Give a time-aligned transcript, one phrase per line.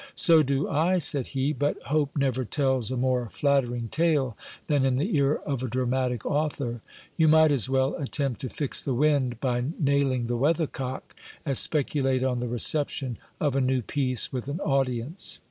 [0.15, 4.35] So do I, said he, but hope never tells a more flattering tale
[4.65, 6.81] than in the ear of a dramatic author.
[7.17, 11.13] You might as well attempt to fix the wind by nailing the weathercock,
[11.45, 15.37] as speculate on the reception of a new piece with an audience.